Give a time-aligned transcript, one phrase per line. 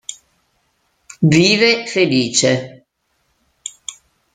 [1.35, 2.53] Vive felice.